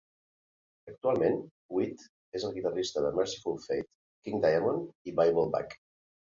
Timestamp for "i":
5.13-5.15